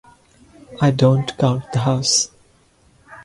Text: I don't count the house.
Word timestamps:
I 0.81 0.89
don't 0.89 1.37
count 1.37 1.71
the 1.73 1.79
house. 1.81 2.31